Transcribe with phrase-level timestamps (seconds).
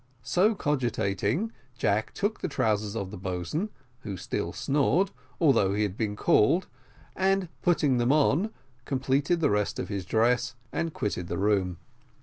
[0.23, 3.69] So cogitating, Jack took the trousers of the boatswain,
[3.99, 6.65] who still snored, although he had been called,
[7.15, 8.49] and, putting them on,
[8.85, 11.77] completed the rest of his dress, and quitted the room.